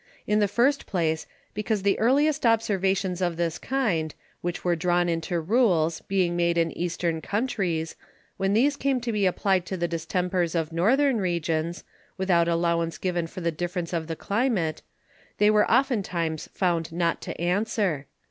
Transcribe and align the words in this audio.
In 0.25 0.39
the 0.39 0.47
first 0.47 0.87
place, 0.87 1.27
because 1.53 1.83
the 1.83 1.99
earliest 1.99 2.43
Observations 2.43 3.21
of 3.21 3.37
this 3.37 3.59
kind, 3.59 4.15
which 4.41 4.63
were 4.65 4.75
drawn 4.75 5.07
into 5.07 5.39
Rules 5.39 6.01
being 6.07 6.35
made 6.35 6.57
in 6.57 6.71
Eastern 6.71 7.21
Countries, 7.21 7.95
when 8.35 8.53
these 8.53 8.75
came 8.77 8.99
to 9.01 9.11
be 9.11 9.27
applied 9.27 9.63
to 9.67 9.77
the 9.77 9.87
Distempers 9.87 10.55
of 10.55 10.71
Northern 10.73 11.19
Regions, 11.21 11.83
without 12.17 12.47
allowance 12.47 12.97
given 12.97 13.27
for 13.27 13.41
the 13.41 13.51
difference 13.51 13.93
of 13.93 14.07
the 14.07 14.15
Climate, 14.15 14.81
they 15.37 15.51
were 15.51 15.69
oftentimes 15.69 16.49
found 16.51 16.91
not 16.91 17.21
to 17.21 17.39
answer. 17.39 18.07